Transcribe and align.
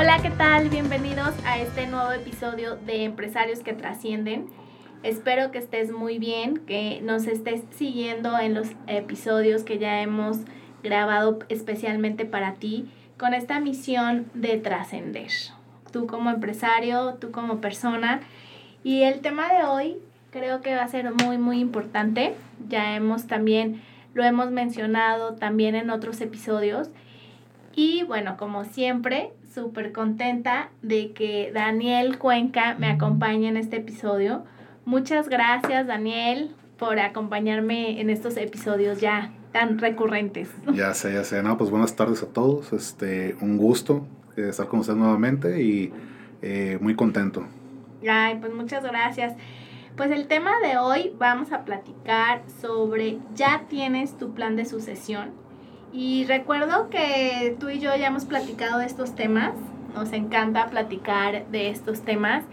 Hola, 0.00 0.16
¿qué 0.22 0.30
tal? 0.30 0.70
Bienvenidos 0.70 1.34
a 1.44 1.58
este 1.58 1.86
nuevo 1.86 2.10
episodio 2.10 2.76
de 2.76 3.04
Empresarios 3.04 3.58
que 3.58 3.74
Trascienden. 3.74 4.46
Espero 5.02 5.50
que 5.50 5.58
estés 5.58 5.92
muy 5.92 6.18
bien, 6.18 6.56
que 6.56 7.02
nos 7.02 7.26
estés 7.26 7.64
siguiendo 7.72 8.38
en 8.38 8.54
los 8.54 8.68
episodios 8.86 9.62
que 9.62 9.76
ya 9.76 10.00
hemos 10.00 10.38
grabado 10.82 11.40
especialmente 11.50 12.24
para 12.24 12.54
ti 12.54 12.90
con 13.18 13.34
esta 13.34 13.60
misión 13.60 14.30
de 14.32 14.56
trascender. 14.56 15.32
Tú 15.92 16.06
como 16.06 16.30
empresario, 16.30 17.18
tú 17.20 17.30
como 17.30 17.60
persona. 17.60 18.22
Y 18.82 19.02
el 19.02 19.20
tema 19.20 19.52
de 19.52 19.64
hoy 19.64 19.98
creo 20.30 20.62
que 20.62 20.76
va 20.76 20.84
a 20.84 20.88
ser 20.88 21.12
muy, 21.12 21.36
muy 21.36 21.60
importante. 21.60 22.36
Ya 22.70 22.96
hemos 22.96 23.26
también, 23.26 23.82
lo 24.14 24.24
hemos 24.24 24.50
mencionado 24.50 25.34
también 25.34 25.74
en 25.74 25.90
otros 25.90 26.22
episodios. 26.22 26.88
Y 27.74 28.02
bueno, 28.04 28.38
como 28.38 28.64
siempre, 28.64 29.34
súper 29.54 29.92
contenta 29.92 30.70
de 30.82 31.12
que 31.12 31.50
Daniel 31.52 32.18
Cuenca 32.18 32.76
me 32.78 32.88
acompañe 32.88 33.48
en 33.48 33.56
este 33.56 33.76
episodio. 33.76 34.44
Muchas 34.84 35.28
gracias, 35.28 35.86
Daniel, 35.86 36.54
por 36.78 36.98
acompañarme 36.98 38.00
en 38.00 38.10
estos 38.10 38.36
episodios 38.36 39.00
ya 39.00 39.32
tan 39.52 39.78
recurrentes. 39.78 40.50
Ya 40.74 40.94
sé, 40.94 41.12
ya 41.12 41.24
sé. 41.24 41.42
No, 41.42 41.56
pues 41.58 41.70
buenas 41.70 41.96
tardes 41.96 42.22
a 42.22 42.26
todos. 42.26 42.72
Este, 42.72 43.36
un 43.40 43.56
gusto 43.56 44.06
eh, 44.36 44.48
estar 44.48 44.68
con 44.68 44.80
ustedes 44.80 44.98
nuevamente 44.98 45.62
y 45.62 45.92
eh, 46.42 46.78
muy 46.80 46.94
contento. 46.94 47.46
Ay, 48.08 48.38
pues 48.40 48.54
muchas 48.54 48.82
gracias. 48.84 49.34
Pues 49.96 50.10
el 50.12 50.28
tema 50.28 50.52
de 50.62 50.78
hoy 50.78 51.12
vamos 51.18 51.52
a 51.52 51.64
platicar 51.64 52.42
sobre 52.60 53.18
ya 53.34 53.64
tienes 53.68 54.16
tu 54.16 54.32
plan 54.32 54.56
de 54.56 54.64
sucesión. 54.64 55.39
Y 55.92 56.24
recuerdo 56.26 56.88
que 56.88 57.56
tú 57.58 57.68
y 57.68 57.80
yo 57.80 57.94
ya 57.96 58.06
hemos 58.06 58.24
platicado 58.24 58.78
de 58.78 58.86
estos 58.86 59.14
temas, 59.14 59.52
nos 59.94 60.12
encanta 60.12 60.66
platicar 60.66 61.46
de 61.46 61.70
estos 61.70 62.02
temas. 62.02 62.44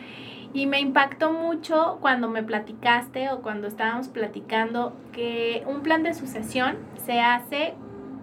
Y 0.53 0.66
me 0.66 0.80
impactó 0.80 1.33
mucho 1.33 1.99
cuando 2.02 2.30
me 2.30 2.41
platicaste 2.41 3.30
o 3.30 3.41
cuando 3.41 3.67
estábamos 3.67 4.08
platicando 4.08 4.95
que 5.11 5.63
un 5.67 5.81
plan 5.81 6.03
de 6.03 6.13
sucesión 6.13 6.77
se 7.05 7.19
hace 7.19 7.75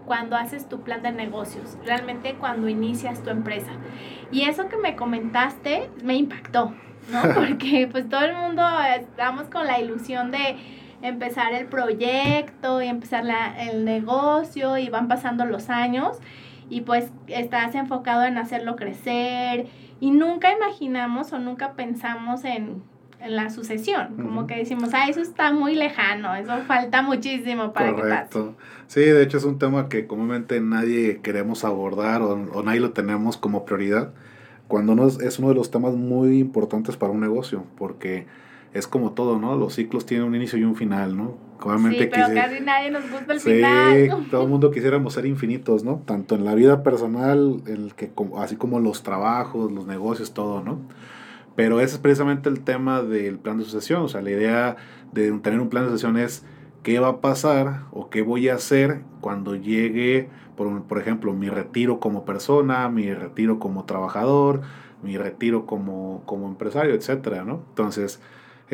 cuando 0.05 0.37
haces 0.37 0.69
tu 0.69 0.81
plan 0.81 1.03
de 1.03 1.12
negocios, 1.12 1.79
realmente 1.85 2.35
cuando 2.35 2.69
inicias 2.69 3.23
tu 3.23 3.31
empresa. 3.31 3.70
Y 4.33 4.42
eso 4.42 4.69
que 4.69 4.77
me 4.77 4.97
comentaste 4.97 5.91
me 6.03 6.15
impactó, 6.15 6.75
¿no? 7.11 7.23
Porque 7.35 7.89
pues 7.91 8.09
todo 8.09 8.23
el 8.23 8.35
mundo 8.35 8.62
estamos 8.98 9.45
con 9.45 9.67
la 9.67 9.81
ilusión 9.81 10.31
de 10.31 10.57
empezar 11.05 11.53
el 11.53 11.67
proyecto 11.67 12.81
y 12.83 12.87
empezar 12.87 13.25
la, 13.25 13.55
el 13.63 13.85
negocio 13.85 14.79
y 14.79 14.89
van 14.89 15.07
pasando 15.07 15.45
los 15.45 15.69
años 15.69 16.19
y 16.71 16.81
pues 16.81 17.11
estás 17.27 17.75
enfocado 17.75 18.25
en 18.25 18.39
hacerlo 18.39 18.75
crecer 18.75 19.67
y 20.01 20.11
nunca 20.11 20.51
imaginamos 20.51 21.33
o 21.35 21.39
nunca 21.39 21.75
pensamos 21.75 22.45
en, 22.45 22.83
en 23.20 23.37
la 23.37 23.51
sucesión, 23.51 24.17
como 24.17 24.47
que 24.47 24.57
decimos, 24.57 24.91
ah, 24.95 25.07
eso 25.09 25.20
está 25.20 25.53
muy 25.53 25.75
lejano, 25.75 26.35
eso 26.35 26.57
falta 26.67 27.03
muchísimo 27.03 27.75
para 27.75 27.95
que 27.95 28.03
pase. 28.03 28.41
Sí, 28.87 29.01
de 29.01 29.23
hecho 29.23 29.37
es 29.37 29.45
un 29.45 29.59
tema 29.59 29.91
que 29.91 30.07
comúnmente 30.07 30.59
nadie 30.61 31.20
queremos 31.20 31.64
abordar 31.64 32.23
o, 32.23 32.33
o 32.33 32.63
nadie 32.63 32.81
lo 32.81 32.93
tenemos 32.93 33.37
como 33.37 33.67
prioridad, 33.67 34.14
cuando 34.69 34.95
no 34.95 35.07
es, 35.07 35.20
es 35.20 35.39
uno 35.39 35.51
de 35.51 35.55
los 35.55 35.70
temas 35.70 35.93
muy 35.95 36.39
importantes 36.39 36.97
para 36.97 37.13
un 37.13 37.20
negocio, 37.20 37.67
porque 37.77 38.27
es 38.74 38.89
como 38.89 39.12
todo, 39.12 39.39
¿no? 39.39 39.57
Los 39.57 39.74
ciclos 39.74 40.05
tienen 40.05 40.27
un 40.27 40.35
inicio 40.35 40.58
y 40.58 40.64
un 40.64 40.74
final, 40.74 41.17
¿no? 41.17 41.36
Obviamente 41.62 42.05
sí, 42.05 42.11
pero 42.12 42.27
casi 42.35 42.61
nadie 42.61 42.90
nos 42.90 43.08
gusta 43.08 43.33
el 43.33 43.40
final. 43.40 44.11
Sí, 44.11 44.29
todo 44.30 44.42
el 44.42 44.48
mundo 44.48 44.73
quisiéramos 44.73 45.14
ser 45.14 45.27
infinitos, 45.27 45.85
¿no? 45.85 46.02
Tanto 46.05 46.35
en 46.35 46.45
la 46.45 46.57
vida 46.57 46.83
personal, 46.83 47.63
el 47.67 47.95
que, 47.95 48.13
así 48.36 48.57
como 48.57 48.80
los 48.80 49.05
trabajos, 49.05 49.70
los 49.70 49.86
negocios, 49.86 50.34
todo, 50.34 50.61
¿no? 50.61 50.80
Pero 51.55 51.80
ese 51.80 51.95
es 51.95 52.01
precisamente 52.01 52.48
el 52.48 52.64
tema 52.64 53.01
del 53.02 53.39
plan 53.39 53.58
de 53.58 53.64
sucesión. 53.64 54.02
O 54.02 54.08
sea, 54.08 54.23
la 54.23 54.30
idea 54.30 54.77
de 55.13 55.30
tener 55.39 55.61
un 55.61 55.68
plan 55.68 55.84
de 55.84 55.90
sucesión 55.90 56.17
es 56.17 56.45
qué 56.83 56.98
va 56.98 57.08
a 57.08 57.20
pasar 57.20 57.84
o 57.92 58.11
qué 58.11 58.23
voy 58.23 58.48
a 58.48 58.57
hacer 58.57 59.02
cuando 59.20 59.55
llegue, 59.55 60.29
por, 60.57 60.83
por 60.83 60.98
ejemplo, 60.98 61.33
mi 61.33 61.48
retiro 61.48 62.01
como 62.01 62.24
persona, 62.24 62.89
mi 62.89 63.14
retiro 63.14 63.61
como 63.61 63.84
trabajador, 63.84 64.63
mi 65.05 65.17
retiro 65.17 65.64
como, 65.64 66.23
como 66.27 66.48
empresario, 66.48 66.92
etcétera, 66.92 67.45
¿no? 67.45 67.63
Entonces, 67.68 68.20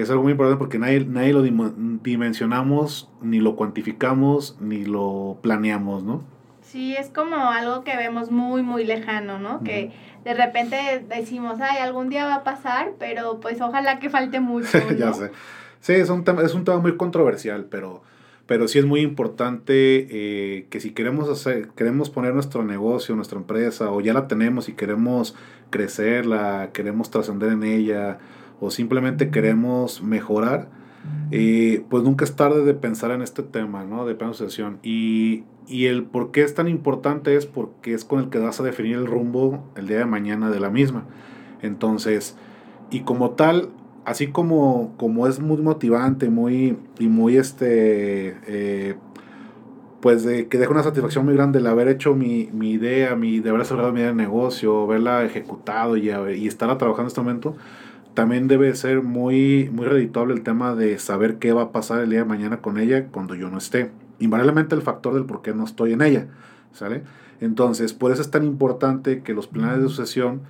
es 0.02 0.10
algo 0.10 0.22
muy 0.22 0.32
importante 0.32 0.58
porque 0.58 0.78
nadie, 0.78 1.04
nadie 1.04 1.32
lo 1.32 1.42
dimensionamos, 1.42 3.10
ni 3.22 3.40
lo 3.40 3.56
cuantificamos, 3.56 4.56
ni 4.60 4.84
lo 4.84 5.38
planeamos, 5.42 6.04
¿no? 6.04 6.22
Sí, 6.62 6.94
es 6.94 7.08
como 7.08 7.36
algo 7.36 7.82
que 7.82 7.96
vemos 7.96 8.30
muy, 8.30 8.62
muy 8.62 8.84
lejano, 8.84 9.40
¿no? 9.40 9.64
Que 9.64 9.90
de 10.24 10.34
repente 10.34 11.04
decimos, 11.08 11.58
ay, 11.60 11.78
algún 11.78 12.08
día 12.08 12.26
va 12.26 12.36
a 12.36 12.44
pasar, 12.44 12.92
pero 12.98 13.40
pues 13.40 13.60
ojalá 13.60 13.98
que 13.98 14.08
falte 14.08 14.38
mucho. 14.38 14.78
ya 14.98 15.12
sé. 15.12 15.32
Sí, 15.80 15.94
es 15.94 16.10
un, 16.10 16.22
tema, 16.22 16.42
es 16.42 16.54
un 16.54 16.64
tema 16.64 16.78
muy 16.78 16.96
controversial, 16.96 17.66
pero, 17.70 18.02
pero 18.46 18.68
sí 18.68 18.78
es 18.78 18.84
muy 18.84 19.00
importante 19.00 20.06
eh, 20.10 20.66
que 20.70 20.78
si 20.78 20.92
queremos, 20.92 21.28
hacer, 21.28 21.70
queremos 21.70 22.08
poner 22.08 22.34
nuestro 22.34 22.64
negocio, 22.64 23.16
nuestra 23.16 23.38
empresa, 23.38 23.90
o 23.90 24.00
ya 24.00 24.12
la 24.12 24.28
tenemos 24.28 24.68
y 24.68 24.74
queremos 24.74 25.34
crecerla, 25.70 26.70
queremos 26.72 27.10
trascender 27.10 27.50
en 27.50 27.64
ella, 27.64 28.18
o 28.60 28.70
simplemente 28.70 29.30
queremos 29.30 30.02
mejorar, 30.02 30.68
eh, 31.30 31.82
pues 31.88 32.02
nunca 32.02 32.24
es 32.24 32.36
tarde 32.36 32.64
de 32.64 32.74
pensar 32.74 33.10
en 33.10 33.22
este 33.22 33.42
tema, 33.42 33.84
¿no? 33.84 34.04
De 34.04 34.14
pronunciación. 34.14 34.78
Y, 34.82 35.44
y 35.66 35.86
el 35.86 36.04
por 36.04 36.30
qué 36.30 36.42
es 36.42 36.54
tan 36.54 36.68
importante 36.68 37.36
es 37.36 37.46
porque 37.46 37.94
es 37.94 38.04
con 38.04 38.20
el 38.20 38.28
que 38.28 38.38
vas 38.38 38.60
a 38.60 38.62
definir 38.62 38.96
el 38.96 39.06
rumbo 39.06 39.64
el 39.76 39.86
día 39.86 39.98
de 39.98 40.06
mañana 40.06 40.50
de 40.50 40.60
la 40.60 40.70
misma. 40.70 41.04
Entonces, 41.62 42.36
y 42.90 43.00
como 43.00 43.30
tal, 43.30 43.70
así 44.04 44.28
como, 44.28 44.94
como 44.96 45.26
es 45.26 45.40
muy 45.40 45.58
motivante 45.58 46.28
muy, 46.28 46.76
y 46.98 47.08
muy 47.08 47.36
este, 47.36 48.36
eh, 48.46 48.96
pues 50.00 50.24
de, 50.24 50.48
que 50.48 50.58
deja 50.58 50.70
una 50.70 50.82
satisfacción 50.82 51.24
muy 51.24 51.34
grande 51.34 51.60
el 51.60 51.66
haber 51.66 51.88
hecho 51.88 52.14
mi, 52.14 52.48
mi 52.52 52.72
idea, 52.72 53.14
mi, 53.14 53.40
de 53.40 53.50
haber 53.50 53.62
desarrollado 53.62 53.92
mi 53.92 54.00
idea 54.00 54.10
de 54.10 54.16
negocio, 54.16 54.82
haberla 54.82 55.24
ejecutado 55.24 55.96
y, 55.96 56.10
y 56.10 56.46
estarla 56.46 56.78
trabajando 56.78 57.04
en 57.04 57.08
este 57.08 57.20
momento, 57.20 57.56
también 58.20 58.48
debe 58.48 58.74
ser 58.74 59.02
muy, 59.02 59.70
muy 59.72 59.86
redituable 59.86 60.34
el 60.34 60.42
tema 60.42 60.74
de 60.74 60.98
saber 60.98 61.38
qué 61.38 61.54
va 61.54 61.62
a 61.62 61.72
pasar 61.72 62.02
el 62.02 62.10
día 62.10 62.18
de 62.18 62.26
mañana 62.26 62.58
con 62.58 62.76
ella 62.76 63.06
cuando 63.06 63.34
yo 63.34 63.48
no 63.48 63.56
esté. 63.56 63.92
Invariablemente 64.18 64.74
el 64.74 64.82
factor 64.82 65.14
del 65.14 65.24
por 65.24 65.40
qué 65.40 65.54
no 65.54 65.64
estoy 65.64 65.94
en 65.94 66.02
ella. 66.02 66.26
¿Sale? 66.74 67.02
Entonces, 67.40 67.94
por 67.94 68.12
eso 68.12 68.20
es 68.20 68.30
tan 68.30 68.44
importante 68.44 69.22
que 69.22 69.32
los 69.32 69.46
planes 69.46 69.78
de 69.78 69.88
sucesión 69.88 70.42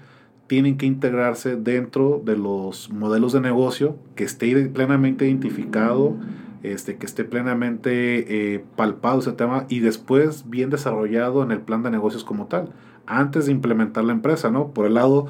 tienen 0.49 0.79
que 0.79 0.87
integrarse 0.87 1.55
dentro 1.55 2.21
de 2.25 2.37
los 2.37 2.91
modelos 2.91 3.35
de 3.35 3.41
negocio, 3.41 3.97
que 4.17 4.25
esté 4.25 4.53
plenamente 4.67 5.27
identificado, 5.27 6.17
este, 6.65 6.97
que 6.97 7.07
esté 7.07 7.23
plenamente 7.23 8.55
eh, 8.55 8.65
palpado 8.75 9.21
ese 9.21 9.31
tema 9.31 9.67
y 9.69 9.79
después 9.79 10.51
bien 10.51 10.71
desarrollado 10.71 11.45
en 11.45 11.53
el 11.53 11.61
plan 11.61 11.85
de 11.85 11.93
negocios 11.93 12.25
como 12.25 12.47
tal, 12.47 12.71
antes 13.07 13.47
de 13.47 13.53
implementar 13.53 14.03
la 14.03 14.13
empresa, 14.13 14.51
¿no? 14.51 14.73
Por 14.73 14.87
el 14.87 14.95
lado 14.95 15.29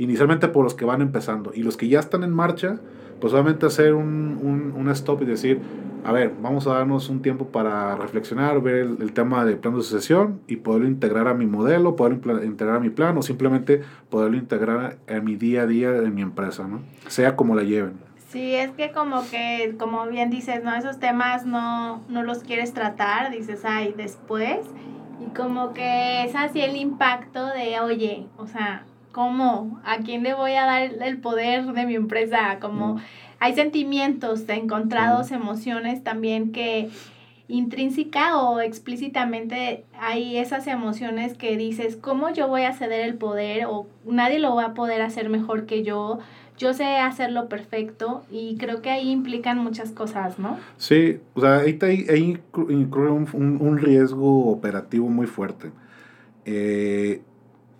inicialmente 0.00 0.48
por 0.48 0.64
los 0.64 0.74
que 0.74 0.84
van 0.84 1.02
empezando. 1.02 1.52
Y 1.54 1.62
los 1.62 1.76
que 1.76 1.88
ya 1.88 2.00
están 2.00 2.24
en 2.24 2.32
marcha, 2.32 2.80
pues 3.20 3.34
obviamente 3.34 3.66
hacer 3.66 3.94
un, 3.94 4.72
un, 4.74 4.88
stop 4.90 5.22
y 5.22 5.26
decir, 5.26 5.60
a 6.04 6.12
ver, 6.12 6.32
vamos 6.40 6.66
a 6.66 6.72
darnos 6.72 7.10
un 7.10 7.20
tiempo 7.20 7.48
para 7.48 7.94
reflexionar, 7.96 8.62
ver 8.62 8.88
el, 8.98 9.12
tema 9.12 9.44
de 9.44 9.56
plan 9.56 9.76
de 9.76 9.82
sucesión 9.82 10.40
y 10.46 10.56
poderlo 10.56 10.88
integrar 10.88 11.28
a 11.28 11.34
mi 11.34 11.46
modelo, 11.46 11.96
poder 11.96 12.18
integrar 12.44 12.76
a 12.76 12.80
mi 12.80 12.88
plan 12.88 13.16
o 13.18 13.22
simplemente 13.22 13.82
poderlo 14.08 14.38
integrar 14.38 14.96
a 15.06 15.20
mi 15.20 15.36
día 15.36 15.62
a 15.62 15.66
día 15.66 15.94
en 15.94 16.14
mi 16.14 16.22
empresa, 16.22 16.66
¿no? 16.66 16.80
Sea 17.08 17.36
como 17.36 17.54
la 17.54 17.62
lleven. 17.62 17.92
Sí, 18.30 18.54
es 18.54 18.70
que 18.70 18.92
como 18.92 19.22
que, 19.30 19.74
como 19.78 20.06
bien 20.06 20.30
dices, 20.30 20.64
¿no? 20.64 20.74
Esos 20.74 20.98
temas 20.98 21.44
no, 21.44 22.02
no 22.08 22.22
los 22.22 22.38
quieres 22.38 22.72
tratar, 22.72 23.30
dices, 23.30 23.64
ay, 23.64 23.92
después. 23.96 24.60
Y 25.20 25.34
como 25.34 25.74
que 25.74 26.24
es 26.24 26.34
así 26.34 26.62
el 26.62 26.76
impacto 26.76 27.46
de, 27.48 27.80
oye, 27.80 28.26
o 28.38 28.46
sea, 28.46 28.84
¿Cómo? 29.12 29.80
¿A 29.84 29.98
quién 29.98 30.22
le 30.22 30.34
voy 30.34 30.52
a 30.52 30.64
dar 30.64 30.82
el 31.02 31.18
poder 31.18 31.64
de 31.72 31.86
mi 31.86 31.94
empresa? 31.94 32.58
Como 32.60 33.00
hay 33.40 33.54
sentimientos 33.54 34.48
encontrados, 34.48 35.32
emociones 35.32 36.04
también 36.04 36.52
que 36.52 36.90
intrínseca 37.50 38.38
o 38.38 38.60
explícitamente 38.60 39.84
hay 39.98 40.36
esas 40.36 40.66
emociones 40.68 41.36
que 41.36 41.56
dices, 41.56 41.96
¿cómo 41.96 42.32
yo 42.32 42.46
voy 42.46 42.62
a 42.62 42.72
ceder 42.72 43.00
el 43.00 43.14
poder? 43.14 43.66
O 43.66 43.86
nadie 44.04 44.38
lo 44.38 44.54
va 44.54 44.66
a 44.66 44.74
poder 44.74 45.02
hacer 45.02 45.28
mejor 45.28 45.66
que 45.66 45.82
yo. 45.82 46.20
Yo 46.58 46.74
sé 46.74 46.98
hacerlo 46.98 47.48
perfecto 47.48 48.22
y 48.30 48.56
creo 48.58 48.82
que 48.82 48.90
ahí 48.90 49.10
implican 49.10 49.58
muchas 49.58 49.92
cosas, 49.92 50.38
¿no? 50.38 50.58
Sí, 50.76 51.18
o 51.34 51.40
sea, 51.40 51.60
ahí, 51.60 51.78
ahí 51.80 52.38
incluye 52.68 53.10
un, 53.10 53.58
un, 53.60 53.78
riesgo 53.78 54.50
operativo 54.50 55.08
muy 55.08 55.26
fuerte. 55.26 55.70
Eh, 56.44 57.22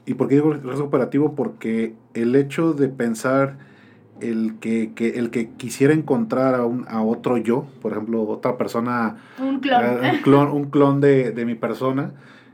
¿Y 0.07 0.15
por 0.15 0.29
qué 0.29 0.37
digo 0.37 0.53
riesgo 0.53 0.85
operativo? 0.85 1.35
Porque 1.35 1.95
el 2.15 2.35
hecho 2.35 2.73
de 2.73 2.89
pensar 2.89 3.59
el 4.21 4.59
que, 4.61 4.93
que, 4.95 5.19
el 5.19 5.31
que 5.31 5.51
quisiera 5.51 5.95
encontrar 5.95 6.55
a, 6.55 6.65
un, 6.65 6.87
a 6.89 7.03
otro 7.03 7.37
yo, 7.37 7.67
por 7.81 7.93
ejemplo, 7.93 8.23
otra 8.23 8.57
persona, 8.59 9.17
un 9.39 9.61
clon, 9.61 9.83
un 10.05 10.23
clon, 10.23 10.49
un 10.51 10.65
clon 10.65 11.01
de, 11.01 11.33
de, 11.33 11.45
mi 11.47 11.55
persona, 11.55 12.13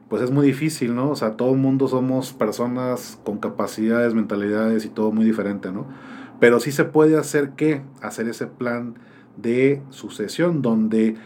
pues 0.08 0.22
es 0.22 0.30
muy 0.30 0.46
difícil, 0.46 0.94
¿no? 0.94 1.10
O 1.10 1.16
sea, 1.16 1.32
todo 1.32 1.52
el 1.52 1.58
mundo 1.58 1.88
somos 1.88 2.32
personas 2.32 3.18
con 3.24 3.38
capacidades, 3.38 4.14
mentalidades 4.14 4.84
y 4.84 4.88
todo 4.88 5.10
muy 5.10 5.24
diferente, 5.24 5.72
¿no? 5.72 5.86
Pero 6.38 6.60
sí 6.60 6.70
se 6.70 6.84
puede 6.84 7.16
hacer 7.16 7.50
que 7.50 7.82
hacer 8.00 8.28
ese 8.28 8.46
plan 8.46 8.94
de 9.36 9.82
sucesión 9.90 10.62
donde 10.62 11.16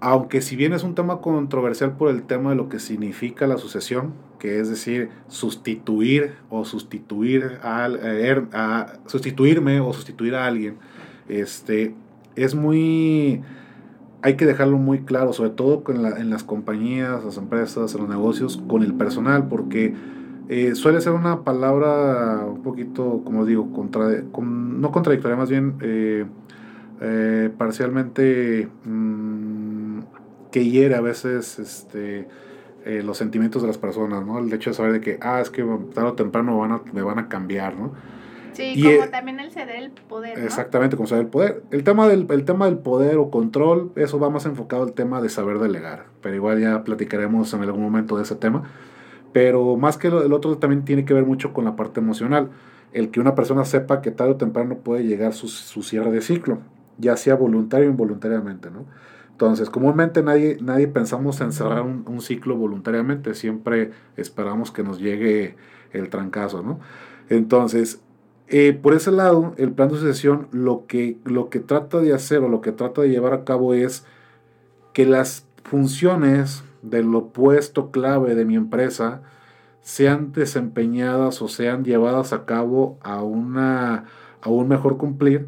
aunque 0.00 0.40
si 0.40 0.56
bien 0.56 0.72
es 0.72 0.84
un 0.84 0.94
tema 0.94 1.20
controversial 1.20 1.96
por 1.96 2.10
el 2.10 2.22
tema 2.22 2.50
de 2.50 2.56
lo 2.56 2.68
que 2.68 2.78
significa 2.78 3.46
la 3.46 3.58
sucesión, 3.58 4.12
que 4.38 4.60
es 4.60 4.68
decir, 4.68 5.10
sustituir 5.28 6.34
o 6.50 6.64
sustituir 6.64 7.58
a, 7.62 7.86
er, 7.86 8.44
a, 8.52 8.94
sustituirme 9.06 9.80
o 9.80 9.92
sustituir 9.92 10.34
a 10.34 10.46
alguien, 10.46 10.76
este, 11.28 11.94
es 12.36 12.54
muy, 12.54 13.42
hay 14.22 14.36
que 14.36 14.46
dejarlo 14.46 14.78
muy 14.78 15.00
claro, 15.00 15.32
sobre 15.32 15.50
todo 15.50 15.84
con 15.84 16.02
la, 16.02 16.18
en 16.18 16.30
las 16.30 16.44
compañías, 16.44 17.24
las 17.24 17.36
empresas, 17.36 17.94
en 17.94 18.00
los 18.00 18.08
negocios, 18.08 18.62
con 18.68 18.82
el 18.82 18.94
personal, 18.94 19.48
porque 19.48 19.94
eh, 20.48 20.74
suele 20.74 21.00
ser 21.00 21.12
una 21.12 21.42
palabra 21.44 22.44
un 22.46 22.62
poquito, 22.62 23.22
como 23.24 23.44
digo, 23.44 23.72
contra, 23.72 24.08
no 24.40 24.92
contradictoria, 24.92 25.36
más 25.36 25.50
bien 25.50 25.74
eh, 25.80 26.26
eh, 27.00 27.50
parcialmente... 27.56 28.68
Mm, 28.84 29.78
que 30.50 30.64
hiere 30.64 30.94
a 30.94 31.00
veces 31.00 31.58
este, 31.58 32.28
eh, 32.88 33.02
los 33.02 33.18
sentimientos 33.18 33.60
de 33.60 33.68
las 33.68 33.76
personas, 33.76 34.24
¿no? 34.24 34.38
El 34.38 34.50
hecho 34.50 34.70
de 34.70 34.74
saber 34.74 34.92
de 34.92 35.02
que, 35.02 35.18
ah, 35.20 35.42
es 35.42 35.50
que 35.50 35.62
tarde 35.92 36.08
o 36.08 36.14
temprano 36.14 36.56
van 36.56 36.72
a, 36.72 36.80
me 36.94 37.02
van 37.02 37.18
a 37.18 37.28
cambiar, 37.28 37.76
¿no? 37.76 37.92
Sí, 38.54 38.82
como 38.82 39.10
también 39.10 39.38
el 39.40 39.50
ceder 39.50 39.76
el 39.76 39.90
poder. 39.90 40.38
¿no? 40.38 40.44
Exactamente, 40.46 40.96
como 40.96 41.06
ceder 41.06 41.24
el 41.26 41.30
poder. 41.30 41.62
El 41.70 41.84
tema, 41.84 42.08
del, 42.08 42.26
el 42.30 42.44
tema 42.46 42.64
del 42.64 42.78
poder 42.78 43.18
o 43.18 43.30
control, 43.30 43.92
eso 43.94 44.18
va 44.18 44.30
más 44.30 44.46
enfocado 44.46 44.84
al 44.84 44.94
tema 44.94 45.20
de 45.20 45.28
saber 45.28 45.58
delegar. 45.58 46.06
Pero 46.22 46.34
igual 46.34 46.62
ya 46.62 46.82
platicaremos 46.82 47.52
en 47.52 47.60
algún 47.60 47.82
momento 47.82 48.16
de 48.16 48.22
ese 48.22 48.36
tema. 48.36 48.62
Pero 49.34 49.76
más 49.76 49.98
que 49.98 50.08
el 50.08 50.32
otro 50.32 50.56
también 50.56 50.86
tiene 50.86 51.04
que 51.04 51.12
ver 51.12 51.26
mucho 51.26 51.52
con 51.52 51.66
la 51.66 51.76
parte 51.76 52.00
emocional. 52.00 52.48
El 52.94 53.10
que 53.10 53.20
una 53.20 53.34
persona 53.34 53.66
sepa 53.66 54.00
que 54.00 54.12
tarde 54.12 54.32
o 54.32 54.36
temprano 54.36 54.78
puede 54.78 55.04
llegar 55.04 55.34
su, 55.34 55.48
su 55.48 55.82
cierre 55.82 56.10
de 56.10 56.22
ciclo, 56.22 56.60
ya 56.96 57.18
sea 57.18 57.34
voluntario 57.34 57.86
o 57.86 57.90
involuntariamente, 57.90 58.70
¿no? 58.70 58.86
Entonces, 59.38 59.70
comúnmente 59.70 60.20
nadie, 60.20 60.58
nadie 60.60 60.88
pensamos 60.88 61.40
en 61.40 61.52
cerrar 61.52 61.82
un, 61.82 62.20
ciclo 62.20 62.56
voluntariamente, 62.56 63.34
siempre 63.34 63.92
esperamos 64.16 64.72
que 64.72 64.82
nos 64.82 64.98
llegue 64.98 65.54
el 65.92 66.08
trancazo, 66.08 66.60
¿no? 66.64 66.80
Entonces, 67.28 68.00
eh, 68.48 68.72
por 68.72 68.94
ese 68.94 69.12
lado, 69.12 69.54
el 69.56 69.70
plan 69.70 69.90
de 69.90 69.94
sucesión 69.94 70.48
lo 70.50 70.86
que, 70.88 71.18
lo 71.24 71.50
que 71.50 71.60
trata 71.60 72.00
de 72.00 72.12
hacer 72.12 72.38
o 72.40 72.48
lo 72.48 72.60
que 72.60 72.72
trata 72.72 73.02
de 73.02 73.10
llevar 73.10 73.32
a 73.32 73.44
cabo 73.44 73.74
es 73.74 74.04
que 74.92 75.06
las 75.06 75.46
funciones 75.62 76.64
del 76.82 77.14
opuesto 77.14 77.92
clave 77.92 78.34
de 78.34 78.44
mi 78.44 78.56
empresa 78.56 79.22
sean 79.82 80.32
desempeñadas 80.32 81.40
o 81.42 81.46
sean 81.46 81.84
llevadas 81.84 82.32
a 82.32 82.44
cabo 82.44 82.98
a, 83.02 83.22
una, 83.22 84.06
a 84.42 84.48
un 84.48 84.66
mejor 84.66 84.96
cumplir 84.96 85.46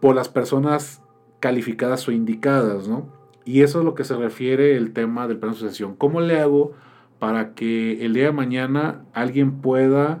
por 0.00 0.14
las 0.14 0.30
personas 0.30 1.01
calificadas 1.42 2.06
o 2.06 2.12
indicadas, 2.12 2.86
¿no? 2.86 3.08
Y 3.44 3.62
eso 3.62 3.80
es 3.80 3.84
lo 3.84 3.96
que 3.96 4.04
se 4.04 4.16
refiere 4.16 4.76
el 4.76 4.92
tema 4.92 5.26
del 5.26 5.38
plan 5.38 5.52
de 5.52 5.58
sucesión. 5.58 5.96
¿Cómo 5.96 6.20
le 6.20 6.38
hago 6.38 6.72
para 7.18 7.54
que 7.54 8.04
el 8.04 8.14
día 8.14 8.26
de 8.26 8.32
mañana 8.32 9.02
alguien 9.12 9.60
pueda 9.60 10.20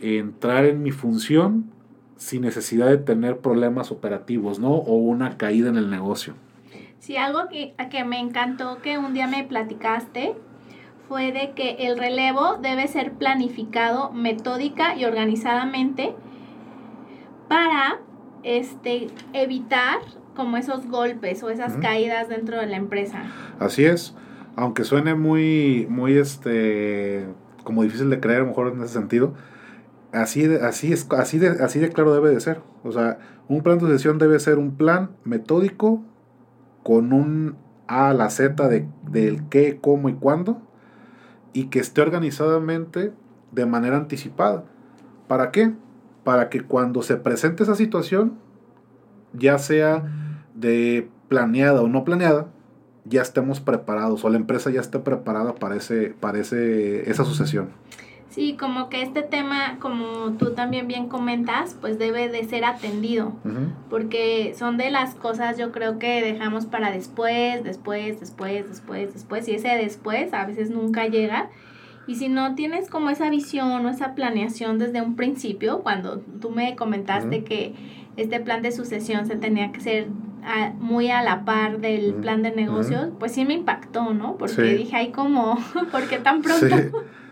entrar 0.00 0.64
en 0.64 0.82
mi 0.82 0.90
función 0.90 1.70
sin 2.16 2.40
necesidad 2.40 2.86
de 2.86 2.96
tener 2.96 3.40
problemas 3.40 3.92
operativos, 3.92 4.58
¿no? 4.58 4.70
O 4.70 4.94
una 4.94 5.36
caída 5.36 5.68
en 5.68 5.76
el 5.76 5.90
negocio. 5.90 6.32
Sí, 6.98 7.18
algo 7.18 7.48
que, 7.50 7.74
que 7.90 8.04
me 8.04 8.18
encantó 8.18 8.78
que 8.80 8.96
un 8.96 9.12
día 9.12 9.26
me 9.26 9.44
platicaste 9.44 10.34
fue 11.06 11.30
de 11.32 11.50
que 11.50 11.72
el 11.86 11.98
relevo 11.98 12.56
debe 12.62 12.88
ser 12.88 13.12
planificado 13.12 14.12
metódica 14.12 14.96
y 14.96 15.04
organizadamente 15.04 16.14
para 17.48 18.00
este, 18.42 19.08
evitar 19.34 19.98
como 20.34 20.56
esos 20.56 20.86
golpes 20.86 21.42
o 21.42 21.50
esas 21.50 21.74
caídas 21.74 22.28
dentro 22.28 22.58
de 22.58 22.66
la 22.66 22.76
empresa. 22.76 23.22
Así 23.58 23.84
es, 23.84 24.14
aunque 24.56 24.84
suene 24.84 25.14
muy, 25.14 25.86
muy, 25.88 26.16
este, 26.16 27.26
como 27.62 27.82
difícil 27.82 28.10
de 28.10 28.20
creer, 28.20 28.38
a 28.38 28.42
lo 28.42 28.48
mejor 28.48 28.72
en 28.72 28.82
ese 28.82 28.94
sentido, 28.94 29.34
así, 30.12 30.44
así, 30.56 30.92
es, 30.92 31.08
así, 31.10 31.38
de, 31.38 31.48
así 31.48 31.78
de 31.78 31.90
claro 31.90 32.14
debe 32.14 32.30
de 32.30 32.40
ser. 32.40 32.60
O 32.82 32.92
sea, 32.92 33.18
un 33.48 33.62
plan 33.62 33.78
de 33.78 33.86
sucesión 33.86 34.18
debe 34.18 34.38
ser 34.38 34.58
un 34.58 34.76
plan 34.76 35.10
metódico 35.24 36.02
con 36.82 37.12
un 37.12 37.56
A 37.86 38.10
a 38.10 38.14
la 38.14 38.30
Z 38.30 38.68
de, 38.68 38.86
del 39.10 39.48
qué, 39.48 39.78
cómo 39.80 40.08
y 40.08 40.14
cuándo, 40.14 40.62
y 41.52 41.66
que 41.66 41.78
esté 41.78 42.02
organizadamente 42.02 43.12
de 43.52 43.66
manera 43.66 43.96
anticipada. 43.96 44.64
¿Para 45.28 45.50
qué? 45.50 45.72
Para 46.24 46.48
que 46.48 46.62
cuando 46.62 47.02
se 47.02 47.16
presente 47.16 47.62
esa 47.62 47.74
situación, 47.74 48.38
ya 49.32 49.58
sea 49.58 50.23
de 50.54 51.08
planeada 51.28 51.82
o 51.82 51.88
no 51.88 52.04
planeada, 52.04 52.48
ya 53.04 53.22
estemos 53.22 53.60
preparados 53.60 54.24
o 54.24 54.28
la 54.30 54.36
empresa 54.36 54.70
ya 54.70 54.80
esté 54.80 54.98
preparada 54.98 55.54
para, 55.54 55.76
ese, 55.76 56.14
para 56.20 56.38
esa 56.38 57.24
sucesión. 57.24 57.70
Sí, 58.34 58.56
como 58.58 58.88
que 58.88 59.02
este 59.02 59.22
tema, 59.22 59.78
como 59.78 60.32
tú 60.32 60.54
también 60.54 60.88
bien 60.88 61.08
comentas, 61.08 61.76
pues 61.80 62.00
debe 62.00 62.28
de 62.28 62.42
ser 62.42 62.64
atendido, 62.64 63.32
porque 63.88 64.56
son 64.58 64.76
de 64.76 64.90
las 64.90 65.14
cosas 65.14 65.56
yo 65.56 65.70
creo 65.70 66.00
que 66.00 66.20
dejamos 66.20 66.66
para 66.66 66.90
después, 66.90 67.62
después, 67.62 68.18
después, 68.18 68.68
después, 68.68 69.14
después, 69.14 69.46
y 69.46 69.54
ese 69.54 69.68
después 69.76 70.34
a 70.34 70.46
veces 70.46 70.70
nunca 70.70 71.06
llega. 71.06 71.50
Y 72.08 72.16
si 72.16 72.28
no 72.28 72.56
tienes 72.56 72.90
como 72.90 73.08
esa 73.08 73.30
visión 73.30 73.86
o 73.86 73.88
esa 73.88 74.16
planeación 74.16 74.80
desde 74.80 75.00
un 75.00 75.14
principio, 75.14 75.82
cuando 75.84 76.18
tú 76.18 76.50
me 76.50 76.74
comentaste 76.74 77.44
que 77.44 77.74
este 78.16 78.40
plan 78.40 78.62
de 78.62 78.72
sucesión 78.72 79.26
se 79.26 79.36
tenía 79.36 79.72
que 79.72 79.80
ser 79.80 80.08
muy 80.78 81.10
a 81.10 81.22
la 81.22 81.44
par 81.44 81.80
del 81.80 82.14
plan 82.14 82.42
de 82.42 82.50
negocios, 82.50 83.08
pues 83.18 83.32
sí 83.32 83.44
me 83.44 83.54
impactó, 83.54 84.12
¿no? 84.12 84.36
Porque 84.36 84.62
dije, 84.62 84.96
ay, 84.96 85.10
¿cómo? 85.10 85.58
¿Por 85.92 86.02
qué 86.08 86.18
tan 86.18 86.42
pronto? 86.42 86.66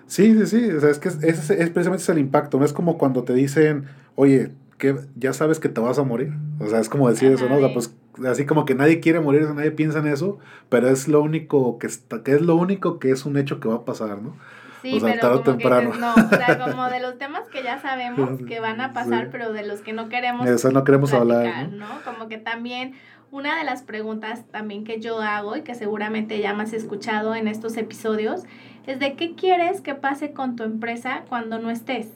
Sí, 0.07 0.35
sí, 0.35 0.47
sí, 0.47 0.71
O 0.71 0.81
sea, 0.81 0.91
es 0.91 0.99
que 0.99 1.09
es, 1.09 1.51
es, 1.51 1.71
precisamente 1.71 2.11
el 2.11 2.19
impacto, 2.19 2.59
no 2.59 2.65
es 2.65 2.73
como 2.73 2.99
cuando 2.99 3.23
te 3.25 3.35
dicen, 3.35 3.85
oye, 4.15 4.53
que 4.79 4.97
ya 5.17 5.33
sabes 5.33 5.61
que 5.61 5.69
te 5.69 5.81
vas 5.81 5.99
a 5.99 6.03
morir. 6.03 6.33
O 6.59 6.69
sea, 6.69 6.81
es 6.81 6.89
como 6.89 7.09
decir 7.09 7.31
eso, 7.33 7.49
¿no? 7.49 7.57
O 7.57 7.61
sea, 7.61 7.73
pues 7.73 7.95
así 8.27 8.45
como 8.45 8.65
que 8.65 8.75
nadie 8.75 9.01
quiere 9.01 9.21
morir, 9.21 9.49
nadie 9.55 9.71
piensa 9.71 10.01
en 10.01 10.07
eso, 10.09 10.39
pero 10.69 10.89
es 10.89 11.09
lo 11.09 11.23
único 11.23 11.79
que, 11.79 11.87
está, 11.87 12.23
que 12.23 12.33
es 12.33 12.43
lo 12.43 12.57
único 12.57 12.99
que 12.99 13.11
es 13.11 13.25
un 13.25 13.37
hecho 13.37 13.61
que 13.61 13.69
va 13.69 13.77
a 13.77 13.85
pasar, 13.85 14.21
¿no? 14.21 14.37
Sí, 14.83 14.99
pero 15.01 15.21
como 15.21 15.43
temprano. 15.43 15.95
no, 15.95 16.15
o 16.15 16.29
sea, 16.29 16.59
como 16.59 16.89
de 16.91 17.01
los 17.01 17.17
temas 17.19 17.49
que 17.49 17.63
ya 17.63 17.81
sabemos 17.81 18.41
que 18.47 18.61
van 18.61 18.81
a 18.81 18.93
pasar, 18.93 19.29
pero 19.31 19.53
de 19.53 19.65
los 19.65 19.81
que 19.81 19.93
no 19.93 20.09
queremos. 20.09 20.47
Eso 20.49 20.71
no 20.73 20.85
queremos 20.85 21.13
hablar. 21.13 21.69
¿no? 21.71 21.87
Como 22.05 22.29
que 22.29 22.39
también 22.39 22.95
una 23.31 23.57
de 23.57 23.65
las 23.65 23.83
preguntas 23.83 24.45
también 24.51 24.85
que 24.85 25.01
yo 25.01 25.21
hago 25.23 25.57
y 25.57 25.63
que 25.63 25.75
seguramente 25.75 26.39
ya 26.41 26.53
me 26.53 26.65
has 26.65 26.73
escuchado 26.73 27.35
en 27.35 27.49
estos 27.49 27.77
episodios 27.79 28.43
es 28.87 28.99
de 28.99 29.15
qué 29.15 29.35
quieres 29.35 29.81
que 29.81 29.95
pase 29.95 30.33
con 30.33 30.57
tu 30.57 30.65
empresa 30.65 31.23
cuando 31.29 31.59
no 31.59 31.71
estés. 31.71 32.09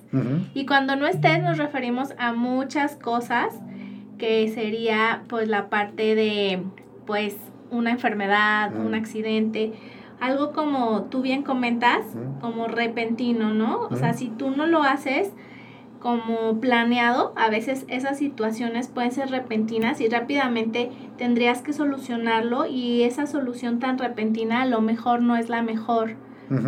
Y 0.52 0.66
cuando 0.66 0.96
no 0.96 1.06
estés 1.06 1.42
nos 1.42 1.58
referimos 1.58 2.12
a 2.18 2.32
muchas 2.32 2.96
cosas 2.96 3.54
que 4.18 4.48
sería 4.48 5.22
pues 5.28 5.48
la 5.48 5.68
parte 5.68 6.14
de 6.14 6.62
pues 7.06 7.36
una 7.70 7.92
enfermedad, 7.92 8.74
un 8.76 8.94
accidente 8.94 9.72
algo 10.20 10.52
como 10.52 11.02
tú 11.04 11.22
bien 11.22 11.42
comentas, 11.42 12.04
como 12.40 12.68
repentino, 12.68 13.52
¿no? 13.52 13.82
O 13.90 13.96
sea, 13.96 14.14
si 14.14 14.28
tú 14.28 14.50
no 14.50 14.66
lo 14.66 14.82
haces 14.82 15.30
como 16.00 16.60
planeado, 16.60 17.32
a 17.36 17.50
veces 17.50 17.84
esas 17.88 18.18
situaciones 18.18 18.88
pueden 18.88 19.12
ser 19.12 19.30
repentinas 19.30 20.00
y 20.00 20.08
rápidamente 20.08 20.90
tendrías 21.18 21.62
que 21.62 21.72
solucionarlo 21.72 22.66
y 22.66 23.02
esa 23.02 23.26
solución 23.26 23.78
tan 23.78 23.98
repentina 23.98 24.62
a 24.62 24.66
lo 24.66 24.80
mejor 24.80 25.20
no 25.20 25.36
es 25.36 25.48
la 25.48 25.62
mejor 25.62 26.14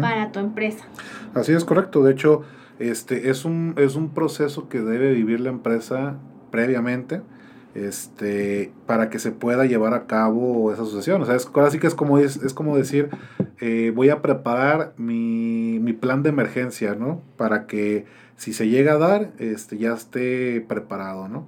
para 0.01 0.33
tu 0.33 0.41
empresa. 0.41 0.85
Así 1.35 1.53
es 1.53 1.65
correcto, 1.65 2.03
de 2.03 2.13
hecho, 2.13 2.43
este 2.79 3.31
es 3.31 3.45
un, 3.45 3.75
es 3.77 3.95
un 3.95 4.11
proceso 4.11 4.69
que 4.69 4.81
debe 4.81 5.13
vivir 5.13 5.41
la 5.41 5.51
empresa 5.51 6.17
previamente 6.51 7.21
este, 7.75 8.73
para 8.87 9.11
que 9.11 9.19
se 9.19 9.31
pueda 9.31 9.67
llevar 9.67 9.95
a 9.95 10.07
cabo 10.07 10.73
esa 10.73 10.85
sucesión. 10.85 11.23
O 11.23 11.27
sea, 11.27 11.37
es, 11.37 11.49
ahora 11.53 11.71
sí 11.71 11.79
que 11.79 11.87
es 11.87 11.95
como, 11.95 12.19
es, 12.19 12.37
es 12.37 12.55
como 12.55 12.77
decir, 12.77 13.11
eh, 13.61 13.93
voy 13.95 14.11
a 14.11 14.23
preparar 14.23 14.95
mi, 14.97 15.79
mi, 15.81 15.93
plan 15.93 16.23
de 16.23 16.29
emergencia, 16.29 16.95
¿no? 16.95 17.23
Para 17.37 17.67
que 17.67 18.05
si 18.37 18.53
se 18.53 18.69
llega 18.69 18.95
a 18.95 18.99
dar, 18.99 19.33
este, 19.39 19.79
ya 19.79 19.95
esté 19.95 20.61
preparado, 20.61 21.29
¿no? 21.29 21.47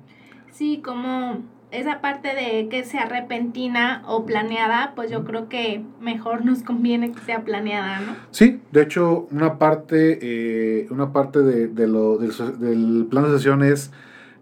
Sí, 0.51 0.83
como 0.85 1.43
esa 1.71 2.01
parte 2.01 2.35
de 2.35 2.69
que 2.69 2.85
sea 2.85 3.07
repentina 3.07 4.03
o 4.07 4.27
planeada, 4.27 4.93
pues 4.97 5.11
yo 5.11 5.25
creo 5.25 5.49
que 5.49 5.85
mejor 6.01 6.45
nos 6.45 6.63
conviene 6.63 7.13
que 7.13 7.21
sea 7.21 7.45
planeada, 7.45 8.01
¿no? 8.01 8.17
Sí, 8.33 8.61
de 8.73 8.83
hecho, 8.83 9.29
una 9.31 9.59
parte, 9.59 10.19
eh, 10.21 10.89
una 10.91 11.13
parte 11.13 11.41
de, 11.41 11.69
de 11.69 11.87
lo, 11.87 12.19
del, 12.19 12.33
del 12.59 13.07
plan 13.09 13.25
de 13.25 13.31
sucesión 13.31 13.63
es 13.63 13.93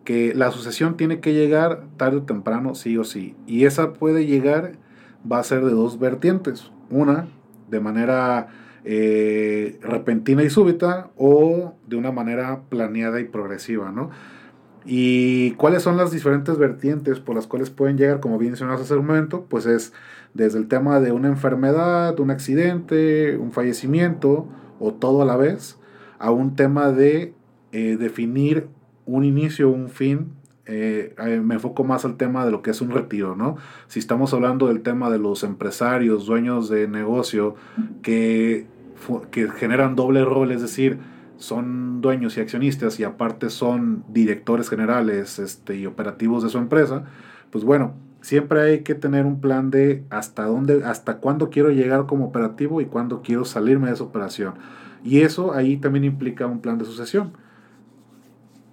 que 0.04 0.32
la 0.34 0.50
sucesión 0.52 0.96
tiene 0.96 1.20
que 1.20 1.34
llegar 1.34 1.82
tarde 1.98 2.16
o 2.16 2.22
temprano, 2.22 2.74
sí 2.74 2.96
o 2.96 3.04
sí. 3.04 3.36
Y 3.46 3.66
esa 3.66 3.92
puede 3.92 4.24
llegar, 4.24 4.72
va 5.30 5.38
a 5.38 5.44
ser 5.44 5.62
de 5.62 5.72
dos 5.72 5.98
vertientes. 5.98 6.70
Una, 6.88 7.28
de 7.70 7.80
manera 7.80 8.48
eh, 8.84 9.78
repentina 9.82 10.42
y 10.42 10.50
súbita, 10.50 11.10
o 11.16 11.74
de 11.86 11.96
una 11.96 12.12
manera 12.12 12.62
planeada 12.68 13.20
y 13.20 13.24
progresiva, 13.24 13.90
¿no? 13.90 14.10
¿Y 14.84 15.50
cuáles 15.52 15.82
son 15.82 15.96
las 15.96 16.10
diferentes 16.12 16.56
vertientes 16.56 17.20
por 17.20 17.36
las 17.36 17.46
cuales 17.46 17.68
pueden 17.68 17.98
llegar, 17.98 18.20
como 18.20 18.38
bien 18.38 18.52
mencionaste 18.52 18.84
hace 18.84 18.94
un 18.94 19.06
momento? 19.06 19.44
Pues 19.48 19.66
es 19.66 19.92
desde 20.32 20.58
el 20.58 20.68
tema 20.68 21.00
de 21.00 21.12
una 21.12 21.28
enfermedad, 21.28 22.18
un 22.20 22.30
accidente, 22.30 23.36
un 23.36 23.52
fallecimiento, 23.52 24.48
o 24.80 24.94
todo 24.94 25.22
a 25.22 25.24
la 25.24 25.36
vez, 25.36 25.78
a 26.18 26.30
un 26.30 26.56
tema 26.56 26.90
de 26.90 27.34
eh, 27.72 27.96
definir 27.98 28.68
un 29.04 29.24
inicio, 29.24 29.68
un 29.68 29.88
fin, 29.88 30.32
eh, 30.68 31.14
eh, 31.18 31.40
me 31.42 31.54
enfoco 31.54 31.82
más 31.82 32.04
al 32.04 32.16
tema 32.16 32.44
de 32.44 32.50
lo 32.50 32.60
que 32.60 32.70
es 32.70 32.80
un 32.82 32.90
retiro, 32.90 33.34
¿no? 33.34 33.56
Si 33.86 33.98
estamos 33.98 34.34
hablando 34.34 34.68
del 34.68 34.82
tema 34.82 35.08
de 35.08 35.18
los 35.18 35.42
empresarios, 35.42 36.26
dueños 36.26 36.68
de 36.68 36.86
negocio, 36.86 37.54
que, 38.02 38.66
que 39.30 39.50
generan 39.50 39.96
doble 39.96 40.24
rol, 40.26 40.52
es 40.52 40.60
decir, 40.60 40.98
son 41.38 42.02
dueños 42.02 42.36
y 42.36 42.40
accionistas 42.40 43.00
y 43.00 43.04
aparte 43.04 43.48
son 43.48 44.04
directores 44.08 44.68
generales 44.68 45.38
este, 45.38 45.76
y 45.76 45.86
operativos 45.86 46.42
de 46.42 46.50
su 46.50 46.58
empresa, 46.58 47.04
pues 47.50 47.64
bueno, 47.64 47.94
siempre 48.20 48.60
hay 48.60 48.80
que 48.80 48.94
tener 48.94 49.24
un 49.24 49.40
plan 49.40 49.70
de 49.70 50.04
hasta 50.10 50.44
dónde, 50.44 50.84
hasta 50.84 51.16
cuándo 51.16 51.48
quiero 51.48 51.70
llegar 51.70 52.04
como 52.06 52.26
operativo 52.26 52.82
y 52.82 52.86
cuándo 52.86 53.22
quiero 53.22 53.46
salirme 53.46 53.88
de 53.88 53.94
esa 53.94 54.04
operación. 54.04 54.54
Y 55.02 55.20
eso 55.20 55.54
ahí 55.54 55.78
también 55.78 56.04
implica 56.04 56.46
un 56.46 56.60
plan 56.60 56.76
de 56.76 56.84
sucesión. 56.84 57.32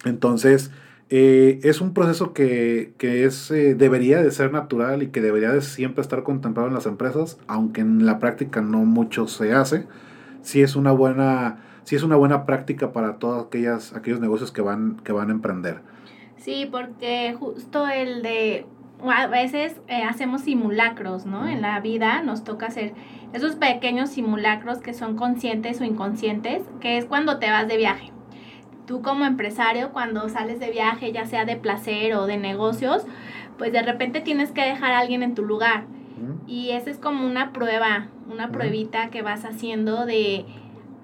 Entonces, 0.04 0.72
eh, 1.10 1.60
es 1.64 1.82
un 1.82 1.94
proceso 1.94 2.34
que, 2.34 2.94
es, 3.00 3.52
eh, 3.52 3.76
debería 3.76 4.24
de 4.24 4.32
ser 4.32 4.52
natural 4.52 5.04
y 5.04 5.08
que 5.08 5.22
debería 5.22 5.52
de 5.52 5.62
siempre 5.62 6.02
estar 6.02 6.24
contemplado 6.24 6.68
en 6.68 6.74
las 6.74 6.88
empresas, 6.88 7.38
aunque 7.48 7.82
en 7.82 8.06
la 8.06 8.18
práctica 8.18 8.62
no 8.62 8.80
mucho 8.80 9.28
se 9.28 9.54
hace. 9.54 9.86
Sí 10.42 10.62
es 10.64 10.76
una 10.76 10.92
buena, 10.92 11.58
sí 11.84 11.96
es 11.96 12.04
una 12.04 12.16
buena 12.16 12.46
práctica 12.46 12.92
para 12.92 13.18
todos 13.18 13.46
aquellas, 13.46 13.94
aquellos 13.94 14.20
negocios 14.20 14.52
que 14.52 14.62
van, 14.62 14.98
que 15.04 15.12
van 15.12 15.30
a 15.30 15.34
emprender. 15.34 15.82
Sí, 16.38 16.68
porque 16.72 17.36
justo 17.40 17.88
el 17.88 18.24
de 18.24 18.66
a 19.04 19.28
veces 19.28 19.76
eh, 19.88 20.04
hacemos 20.04 20.42
simulacros, 20.42 21.26
¿no? 21.26 21.48
En 21.48 21.62
la 21.62 21.80
vida 21.82 22.24
nos 22.24 22.44
toca 22.44 22.68
hacer 22.68 22.94
esos 23.34 23.56
pequeños 23.56 24.10
simulacros 24.10 24.80
que 24.80 24.94
son 24.94 25.16
conscientes 25.16 25.82
o 25.82 25.84
inconscientes, 25.84 26.64
que 26.80 26.98
es 26.98 27.06
cuando 27.06 27.38
te 27.38 27.52
vas 27.52 27.68
de 27.68 27.78
viaje 27.78 28.15
tú 28.86 29.02
como 29.02 29.26
empresario 29.26 29.92
cuando 29.92 30.30
sales 30.30 30.60
de 30.60 30.72
viaje, 30.72 31.12
ya 31.12 31.26
sea 31.26 31.46
de 31.46 31.56
placer 31.56 32.16
o 32.16 32.26
de 32.26 32.38
negocios, 32.38 33.04
pues 33.58 33.72
de 33.72 33.82
repente 33.82 34.22
tienes 34.22 34.52
que 34.52 34.62
dejar 34.62 34.94
a 34.94 35.00
alguien 35.00 35.24
en 35.24 35.36
tu 35.36 35.44
lugar. 35.44 35.86
Y 36.48 36.72
esa 36.72 36.90
es 36.90 36.98
como 36.98 37.28
una 37.28 37.52
prueba, 37.52 38.08
una 38.32 38.50
pruebita 38.50 39.10
que 39.10 39.22
vas 39.22 39.44
haciendo 39.44 40.06
de, 40.06 40.46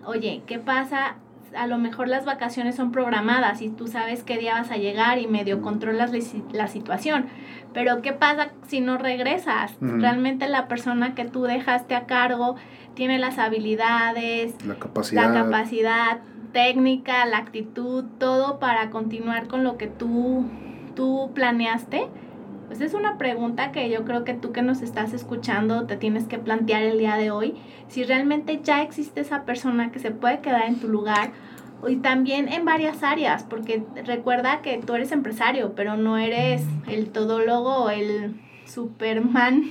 oye, 0.05 0.41
¿qué 0.47 0.57
pasa? 0.57 1.15
A 1.53 1.67
lo 1.67 1.77
mejor 1.77 2.07
las 2.07 2.23
vacaciones 2.23 2.75
son 2.75 2.93
programadas 2.93 3.61
y 3.61 3.69
tú 3.69 3.87
sabes 3.87 4.23
qué 4.23 4.37
día 4.37 4.53
vas 4.53 4.71
a 4.71 4.77
llegar 4.77 5.19
y 5.19 5.27
medio 5.27 5.61
controlas 5.61 6.11
la, 6.53 6.67
situación. 6.67 7.25
Pero 7.73 8.01
¿qué 8.01 8.13
pasa 8.13 8.51
si 8.67 8.79
no 8.79 8.97
regresas? 8.97 9.75
Realmente 9.81 10.47
la 10.47 10.69
persona 10.69 11.13
que 11.13 11.25
tú 11.25 11.43
dejaste 11.43 11.93
a 11.93 12.05
cargo 12.05 12.55
tiene 12.93 13.19
las 13.19 13.37
habilidades, 13.37 14.55
la 14.65 14.75
capacidad, 14.75 15.33
la 15.33 15.43
capacidad 15.43 16.19
técnica, 16.51 17.25
la 17.25 17.37
actitud, 17.37 18.05
todo 18.19 18.59
para 18.59 18.89
continuar 18.89 19.47
con 19.47 19.63
lo 19.63 19.77
que 19.77 19.87
tú, 19.87 20.45
tú 20.95 21.31
planeaste? 21.33 22.07
Pues 22.67 22.79
es 22.81 22.93
una 22.93 23.17
pregunta 23.17 23.71
que 23.71 23.89
yo 23.89 24.05
creo 24.05 24.23
que 24.23 24.33
tú 24.33 24.53
que 24.53 24.61
nos 24.61 24.81
estás 24.81 25.13
escuchando 25.13 25.85
te 25.87 25.97
tienes 25.97 26.25
que 26.25 26.37
plantear 26.37 26.83
el 26.83 26.97
día 26.97 27.15
de 27.15 27.29
hoy. 27.29 27.55
Si 27.89 28.03
realmente 28.03 28.61
ya 28.63 28.81
existe 28.81 29.21
esa 29.21 29.43
persona 29.43 29.91
que 29.91 29.99
se 29.99 30.11
puede 30.11 30.39
quedar 30.39 30.65
en 30.67 30.79
tu 30.79 30.87
lugar 30.87 31.31
y 31.87 31.97
también 31.97 32.47
en 32.47 32.63
varias 32.63 33.03
áreas, 33.03 33.43
porque 33.43 33.83
recuerda 34.05 34.61
que 34.61 34.77
tú 34.77 34.93
eres 34.93 35.11
empresario, 35.11 35.73
pero 35.75 35.97
no 35.97 36.17
eres 36.17 36.63
el 36.87 37.09
todólogo 37.09 37.75
o 37.85 37.89
el 37.89 38.39
Superman 38.65 39.63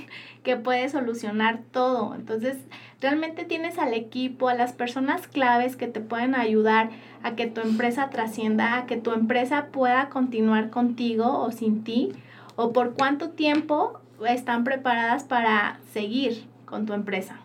que 0.43 0.57
puede 0.57 0.89
solucionar 0.89 1.61
todo. 1.71 2.15
Entonces, 2.15 2.57
realmente 3.01 3.45
tienes 3.45 3.77
al 3.77 3.93
equipo, 3.93 4.47
a 4.47 4.53
las 4.53 4.73
personas 4.73 5.27
claves 5.27 5.75
que 5.75 5.87
te 5.87 5.99
pueden 5.99 6.35
ayudar 6.35 6.91
a 7.23 7.35
que 7.35 7.47
tu 7.47 7.61
empresa 7.61 8.09
trascienda, 8.09 8.77
a 8.77 8.85
que 8.85 8.97
tu 8.97 9.11
empresa 9.11 9.67
pueda 9.71 10.09
continuar 10.09 10.69
contigo 10.69 11.39
o 11.39 11.51
sin 11.51 11.83
ti, 11.83 12.13
o 12.55 12.71
por 12.73 12.93
cuánto 12.93 13.31
tiempo 13.31 13.99
están 14.27 14.63
preparadas 14.63 15.23
para 15.23 15.79
seguir 15.93 16.45
con 16.65 16.85
tu 16.85 16.93
empresa. 16.93 17.39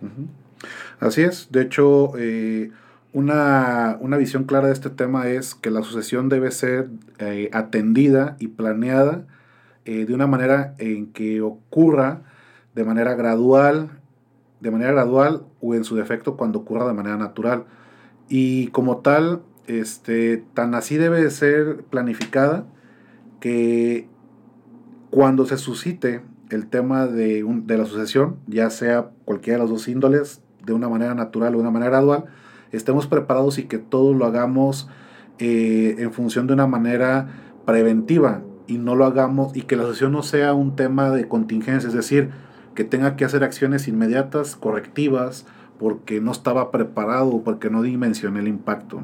Así 1.01 1.23
es, 1.23 1.51
de 1.51 1.63
hecho, 1.63 2.13
eh, 2.19 2.71
una, 3.13 3.99
visión 4.19 4.45
clara 4.45 4.67
de 4.67 4.75
este 4.75 4.91
tema 4.91 5.29
es 5.29 5.55
que 5.55 5.71
la 5.71 5.83
sucesión 5.83 6.29
debe 6.29 6.51
ser 6.51 6.91
eh, 7.19 7.49
atendida 7.53 8.37
y 8.39 8.49
planeada 8.49 9.25
eh, 9.85 10.05
de 10.05 10.15
una 10.15 10.27
manera 10.27 10.75
en 10.79 11.13
que 11.13 11.41
ocurra 11.41 12.21
de 12.75 12.85
manera 12.85 13.15
gradual, 13.15 13.89
de 14.61 14.71
manera 14.71 14.93
gradual 14.93 15.45
o 15.61 15.75
en 15.75 15.85
su 15.85 15.97
defecto 15.97 16.37
cuando 16.37 16.61
ocurra 16.61 16.87
de 16.87 16.95
manera 16.95 17.17
natural. 17.17 17.65
Y 18.29 18.69
como 18.69 18.99
tal, 18.99 19.43
este, 19.67 20.45
tan 20.55 20.75
así 20.75 20.97
debe 20.97 21.23
de 21.23 21.31
ser 21.31 21.85
planificada 21.85 22.67
que 23.41 24.09
cuando 25.11 25.47
se 25.47 25.59
suscite 25.59 26.23
el 26.51 26.69
tema 26.69 27.07
de, 27.07 27.45
de 27.45 27.79
la 27.79 27.85
sucesión, 27.87 28.37
ya 28.47 28.71
sea 28.71 29.11
cualquiera 29.25 29.59
de 29.59 29.65
las 29.65 29.71
dos 29.71 29.89
índoles, 29.89 30.43
de 30.65 30.73
una 30.73 30.89
manera 30.89 31.15
natural 31.15 31.55
o 31.55 31.59
de 31.59 31.63
una 31.63 31.71
manera 31.71 31.91
gradual, 31.91 32.25
estemos 32.73 33.07
preparados 33.07 33.59
y 33.59 33.65
que 33.65 33.79
todo 33.79 34.15
lo 34.15 34.27
hagamos 34.27 34.89
eh, 35.39 35.97
en 35.99 36.13
función 36.13 36.47
de 36.47 36.55
una 36.55 36.67
manera 36.67 37.29
preventiva 37.65 38.43
y 38.67 38.79
no 38.79 38.95
lo 38.95 39.05
hagamos 39.05 39.57
y 39.57 39.63
que 39.63 39.77
la 39.77 39.85
sucesión 39.85 40.13
no 40.13 40.23
sea 40.23 40.55
un 40.55 40.77
tema 40.77 41.11
de 41.11 41.29
contingencia, 41.29 41.89
es 41.89 41.95
decir, 41.95 42.31
que 42.77 42.85
tenga 42.85 43.17
que 43.17 43.25
hacer 43.25 43.43
acciones 43.43 43.89
inmediatas, 43.89 44.55
correctivas, 44.55 45.47
porque 45.81 46.21
no 46.21 46.31
estaba 46.31 46.71
preparado, 46.71 47.43
porque 47.43 47.71
no 47.71 47.83
dimensioné 47.83 48.39
el 48.39 48.47
impacto. 48.49 49.01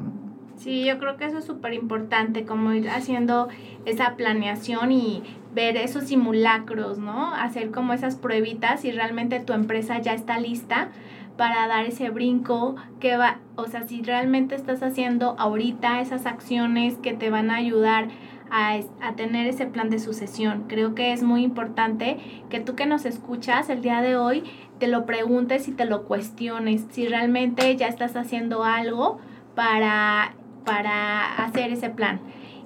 Sí, 0.55 0.85
yo 0.85 0.97
creo 0.97 1.17
que 1.17 1.25
eso 1.25 1.39
es 1.39 1.45
súper 1.45 1.73
importante, 1.73 2.45
como 2.45 2.71
ir 2.71 2.89
haciendo 2.89 3.49
esa 3.85 4.15
planeación 4.15 4.93
y 4.93 5.21
ver 5.53 5.75
esos 5.75 6.05
simulacros, 6.05 6.99
¿no? 6.99 7.33
Hacer 7.33 7.71
como 7.71 7.91
esas 7.91 8.15
pruebitas 8.15 8.85
y 8.85 8.91
realmente 8.91 9.41
tu 9.41 9.51
empresa 9.51 9.99
ya 9.99 10.13
está 10.13 10.39
lista 10.39 10.89
para 11.35 11.67
dar 11.67 11.85
ese 11.85 12.09
brinco 12.11 12.75
que 12.99 13.17
va, 13.17 13.39
o 13.55 13.65
sea, 13.65 13.83
si 13.87 14.03
realmente 14.03 14.55
estás 14.55 14.83
haciendo 14.83 15.35
ahorita 15.37 15.99
esas 15.99 16.25
acciones 16.25 16.95
que 16.97 17.13
te 17.13 17.29
van 17.29 17.49
a 17.49 17.55
ayudar 17.55 18.07
a, 18.53 19.15
tener 19.15 19.47
ese 19.47 19.65
plan 19.65 19.89
de 19.89 19.97
sucesión. 19.97 20.65
Creo 20.67 20.93
que 20.93 21.11
es 21.11 21.23
muy 21.23 21.43
importante 21.43 22.17
que 22.51 22.59
tú 22.59 22.75
que 22.75 22.85
nos 22.85 23.05
escuchas 23.05 23.67
el 23.69 23.81
día 23.81 24.01
de 24.01 24.15
hoy 24.15 24.43
te 24.77 24.87
lo 24.87 25.07
preguntes 25.07 25.67
y 25.67 25.71
te 25.71 25.85
lo 25.85 26.03
cuestiones 26.03 26.85
si 26.91 27.07
realmente 27.07 27.75
ya 27.75 27.87
estás 27.87 28.15
haciendo 28.15 28.63
algo 28.63 29.19
para, 29.55 30.35
para 30.65 31.33
hacer 31.43 31.71
ese 31.71 31.89
plan. 31.89 32.19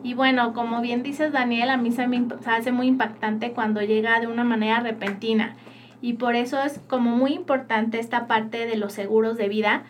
Y 0.03 0.13
bueno, 0.13 0.53
como 0.53 0.81
bien 0.81 1.03
dices 1.03 1.31
Daniel, 1.31 1.69
a 1.69 1.77
mí 1.77 1.91
se 1.91 2.05
me 2.07 2.21
hace 2.45 2.73
muy 2.73 2.87
impactante 2.87 3.53
cuando 3.53 3.81
llega 3.81 4.19
de 4.19 4.27
una 4.27 4.43
manera 4.43 4.81
repentina. 4.81 5.55
Y 6.01 6.13
por 6.13 6.35
eso 6.35 6.61
es 6.61 6.79
como 6.87 7.15
muy 7.15 7.33
importante 7.33 7.99
esta 7.99 8.27
parte 8.27 8.65
de 8.65 8.75
los 8.75 8.91
seguros 8.91 9.37
de 9.37 9.47
vida, 9.47 9.83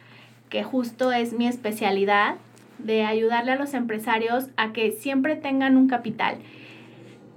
que 0.50 0.63
justo 0.63 1.12
es 1.12 1.34
mi 1.34 1.48
especialidad 1.48 2.36
de 2.80 3.04
ayudarle 3.04 3.54
a 3.54 3.56
los 3.56 3.74
empresarios 3.74 4.50
a 4.58 4.74
que 4.74 4.92
siempre 4.92 5.36
tengan 5.36 5.78
un 5.78 5.88
capital 5.88 6.38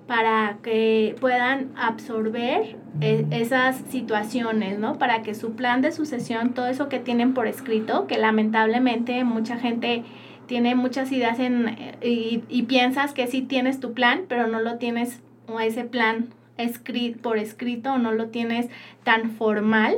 para 0.06 0.58
que 0.62 1.14
puedan 1.20 1.70
absorber 1.76 2.76
e, 3.00 3.24
esas 3.30 3.76
situaciones, 3.90 4.78
¿no? 4.78 4.98
Para 4.98 5.22
que 5.22 5.34
su 5.34 5.54
plan 5.54 5.82
de 5.82 5.92
sucesión, 5.92 6.52
todo 6.52 6.66
eso 6.66 6.88
que 6.88 6.98
tienen 6.98 7.32
por 7.32 7.46
escrito, 7.46 8.08
que 8.08 8.18
lamentablemente 8.18 9.22
mucha 9.22 9.56
gente 9.56 10.02
tiene 10.46 10.74
muchas 10.74 11.12
ideas 11.12 11.38
en, 11.38 11.76
y, 12.02 12.42
y 12.48 12.62
piensas 12.64 13.12
que 13.12 13.28
sí 13.28 13.42
tienes 13.42 13.78
tu 13.78 13.94
plan, 13.94 14.22
pero 14.28 14.48
no 14.48 14.60
lo 14.60 14.78
tienes 14.78 15.20
o 15.46 15.60
ese 15.60 15.84
plan 15.84 16.28
escrito, 16.58 17.20
por 17.20 17.38
escrito 17.38 17.92
o 17.92 17.98
no 17.98 18.12
lo 18.12 18.30
tienes 18.30 18.68
tan 19.04 19.30
formal 19.30 19.96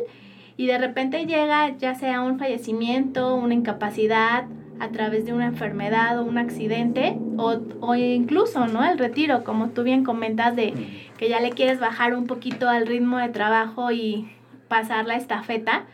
y 0.56 0.66
de 0.66 0.78
repente 0.78 1.26
llega 1.26 1.76
ya 1.78 1.94
sea 1.94 2.20
un 2.20 2.38
fallecimiento, 2.38 3.34
una 3.34 3.54
incapacidad 3.54 4.44
a 4.82 4.88
través 4.88 5.24
de 5.24 5.32
una 5.32 5.46
enfermedad 5.46 6.18
o 6.18 6.24
un 6.24 6.38
accidente 6.38 7.16
o, 7.36 7.60
o 7.80 7.94
incluso 7.94 8.66
no 8.66 8.84
el 8.84 8.98
retiro 8.98 9.44
como 9.44 9.68
tú 9.68 9.84
bien 9.84 10.02
comentas 10.02 10.56
de 10.56 10.74
que 11.16 11.28
ya 11.28 11.38
le 11.38 11.50
quieres 11.50 11.78
bajar 11.78 12.16
un 12.16 12.26
poquito 12.26 12.68
al 12.68 12.88
ritmo 12.88 13.18
de 13.18 13.28
trabajo 13.28 13.92
y 13.92 14.28
pasar 14.66 15.06
la 15.06 15.14
estafeta 15.14 15.84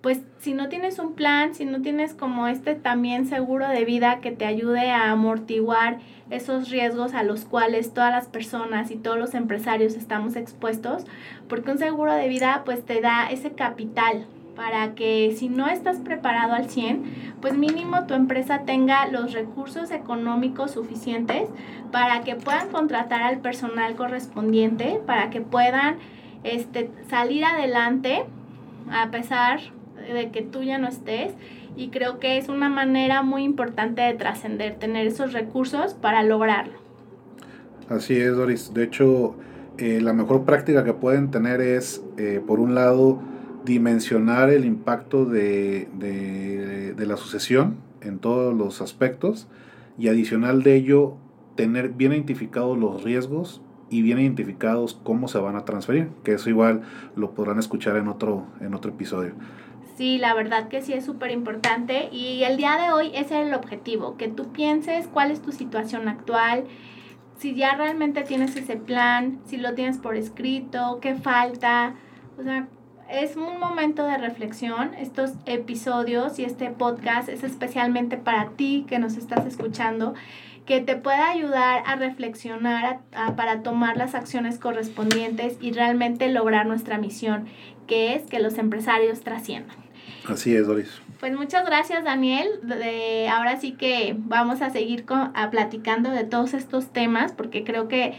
pues 0.00 0.20
si 0.38 0.52
no 0.52 0.68
tienes 0.68 0.98
un 0.98 1.14
plan, 1.14 1.54
si 1.54 1.64
no 1.64 1.80
tienes 1.80 2.12
como 2.12 2.48
este 2.48 2.74
también 2.74 3.26
seguro 3.26 3.68
de 3.68 3.84
vida 3.84 4.20
que 4.20 4.32
te 4.32 4.46
ayude 4.46 4.90
a 4.90 5.12
amortiguar 5.12 6.00
esos 6.28 6.70
riesgos 6.70 7.14
a 7.14 7.22
los 7.22 7.44
cuales 7.44 7.94
todas 7.94 8.10
las 8.10 8.26
personas 8.26 8.90
y 8.90 8.96
todos 8.96 9.16
los 9.16 9.32
empresarios 9.32 9.94
estamos 9.94 10.34
expuestos, 10.34 11.04
porque 11.48 11.70
un 11.70 11.78
seguro 11.78 12.12
de 12.12 12.28
vida 12.28 12.62
pues 12.64 12.84
te 12.84 13.00
da 13.00 13.30
ese 13.30 13.52
capital 13.52 14.26
para 14.56 14.94
que 14.94 15.34
si 15.36 15.48
no 15.48 15.68
estás 15.68 15.98
preparado 15.98 16.54
al 16.54 16.70
100, 16.70 17.04
pues 17.40 17.56
mínimo 17.56 18.06
tu 18.06 18.14
empresa 18.14 18.60
tenga 18.64 19.06
los 19.06 19.32
recursos 19.32 19.90
económicos 19.90 20.72
suficientes 20.72 21.48
para 21.90 22.22
que 22.22 22.36
puedan 22.36 22.68
contratar 22.70 23.22
al 23.22 23.38
personal 23.38 23.94
correspondiente, 23.96 25.00
para 25.06 25.30
que 25.30 25.40
puedan 25.40 25.96
este, 26.44 26.90
salir 27.08 27.44
adelante 27.44 28.24
a 28.90 29.10
pesar 29.10 29.60
de 30.12 30.30
que 30.30 30.42
tú 30.42 30.62
ya 30.62 30.78
no 30.78 30.88
estés 30.88 31.32
y 31.76 31.88
creo 31.88 32.20
que 32.20 32.38
es 32.38 32.48
una 32.48 32.68
manera 32.68 33.22
muy 33.22 33.42
importante 33.42 34.02
de 34.02 34.14
trascender, 34.14 34.76
tener 34.76 35.06
esos 35.06 35.32
recursos 35.32 35.94
para 35.94 36.22
lograrlo. 36.22 36.74
Así 37.88 38.16
es, 38.16 38.36
Doris. 38.36 38.72
De 38.72 38.84
hecho, 38.84 39.34
eh, 39.78 40.00
la 40.00 40.12
mejor 40.12 40.44
práctica 40.44 40.84
que 40.84 40.92
pueden 40.92 41.30
tener 41.30 41.60
es, 41.60 42.02
eh, 42.16 42.40
por 42.46 42.60
un 42.60 42.74
lado, 42.74 43.20
dimensionar 43.64 44.50
el 44.50 44.64
impacto 44.64 45.24
de, 45.24 45.88
de, 45.94 47.06
la 47.06 47.16
sucesión 47.16 47.76
en 48.00 48.18
todos 48.18 48.54
los 48.54 48.80
aspectos 48.80 49.46
y 49.98 50.08
adicional 50.08 50.62
de 50.62 50.76
ello, 50.76 51.16
tener 51.54 51.90
bien 51.90 52.12
identificados 52.12 52.78
los 52.78 53.02
riesgos 53.02 53.60
y 53.90 54.02
bien 54.02 54.18
identificados 54.18 54.98
cómo 55.04 55.28
se 55.28 55.38
van 55.38 55.56
a 55.56 55.64
transferir, 55.64 56.08
que 56.24 56.32
eso 56.32 56.48
igual 56.48 56.82
lo 57.14 57.32
podrán 57.32 57.58
escuchar 57.58 57.96
en 57.96 58.08
otro, 58.08 58.46
en 58.60 58.74
otro 58.74 58.90
episodio. 58.90 59.34
Sí, 59.96 60.18
la 60.18 60.34
verdad 60.34 60.68
que 60.68 60.82
sí 60.82 60.92
es 60.92 61.04
súper 61.04 61.30
importante 61.30 62.08
y 62.10 62.42
el 62.42 62.56
día 62.56 62.76
de 62.76 62.90
hoy 62.90 63.08
ese 63.14 63.40
es 63.40 63.46
el 63.46 63.54
objetivo, 63.54 64.16
que 64.16 64.28
tú 64.28 64.50
pienses 64.52 65.06
cuál 65.06 65.30
es 65.30 65.40
tu 65.40 65.52
situación 65.52 66.08
actual, 66.08 66.64
si 67.36 67.54
ya 67.54 67.76
realmente 67.76 68.22
tienes 68.22 68.56
ese 68.56 68.76
plan, 68.76 69.40
si 69.44 69.56
lo 69.56 69.74
tienes 69.74 69.98
por 69.98 70.16
escrito, 70.16 70.98
qué 71.00 71.14
falta, 71.14 71.94
o 72.38 72.42
sea, 72.42 72.68
es 73.08 73.36
un 73.36 73.58
momento 73.58 74.04
de 74.04 74.18
reflexión. 74.18 74.94
Estos 74.94 75.32
episodios 75.46 76.38
y 76.38 76.44
este 76.44 76.70
podcast 76.70 77.28
es 77.28 77.44
especialmente 77.44 78.16
para 78.16 78.50
ti 78.50 78.84
que 78.88 78.98
nos 78.98 79.16
estás 79.16 79.46
escuchando, 79.46 80.14
que 80.66 80.80
te 80.80 80.96
pueda 80.96 81.30
ayudar 81.30 81.82
a 81.86 81.96
reflexionar 81.96 83.00
para 83.36 83.62
tomar 83.62 83.96
las 83.96 84.14
acciones 84.14 84.58
correspondientes 84.58 85.58
y 85.60 85.72
realmente 85.72 86.28
lograr 86.30 86.66
nuestra 86.66 86.98
misión, 86.98 87.46
que 87.86 88.14
es 88.14 88.22
que 88.22 88.40
los 88.40 88.58
empresarios 88.58 89.20
trasciendan. 89.20 89.76
Así 90.26 90.54
es, 90.54 90.66
Doris. 90.66 91.02
Pues 91.20 91.36
muchas 91.36 91.66
gracias, 91.66 92.04
Daniel. 92.04 92.48
De, 92.62 93.28
ahora 93.28 93.60
sí 93.60 93.72
que 93.72 94.14
vamos 94.18 94.62
a 94.62 94.70
seguir 94.70 95.04
con, 95.04 95.32
a 95.34 95.50
platicando 95.50 96.10
de 96.10 96.24
todos 96.24 96.54
estos 96.54 96.92
temas, 96.92 97.32
porque 97.32 97.62
creo 97.64 97.88
que 97.88 98.14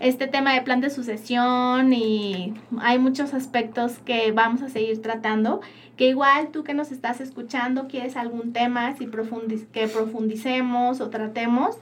este 0.00 0.26
tema 0.26 0.52
de 0.52 0.62
plan 0.62 0.80
de 0.80 0.90
sucesión 0.90 1.92
y 1.92 2.54
hay 2.80 2.98
muchos 2.98 3.34
aspectos 3.34 3.98
que 4.04 4.32
vamos 4.32 4.62
a 4.62 4.68
seguir 4.68 5.00
tratando, 5.02 5.60
que 5.96 6.08
igual 6.08 6.48
tú 6.48 6.64
que 6.64 6.74
nos 6.74 6.92
estás 6.92 7.20
escuchando, 7.20 7.86
quieres 7.88 8.16
algún 8.16 8.52
tema 8.52 8.96
si 8.96 9.06
que 9.72 9.88
profundicemos 9.88 11.00
o 11.00 11.10
tratemos, 11.10 11.78